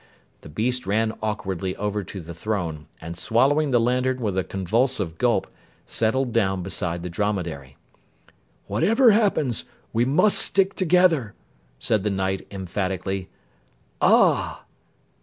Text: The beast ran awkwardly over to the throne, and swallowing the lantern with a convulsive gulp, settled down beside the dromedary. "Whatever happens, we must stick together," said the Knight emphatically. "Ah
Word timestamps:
The 0.41 0.49
beast 0.49 0.87
ran 0.87 1.13
awkwardly 1.21 1.75
over 1.75 2.03
to 2.03 2.21
the 2.21 2.33
throne, 2.33 2.87
and 2.99 3.15
swallowing 3.15 3.69
the 3.69 3.79
lantern 3.79 4.19
with 4.19 4.35
a 4.35 4.43
convulsive 4.43 5.19
gulp, 5.19 5.45
settled 5.85 6.33
down 6.33 6.63
beside 6.63 7.03
the 7.03 7.09
dromedary. 7.11 7.77
"Whatever 8.65 9.11
happens, 9.11 9.65
we 9.93 10.03
must 10.03 10.39
stick 10.39 10.73
together," 10.73 11.35
said 11.77 12.01
the 12.01 12.09
Knight 12.09 12.47
emphatically. 12.51 13.29
"Ah 14.01 14.63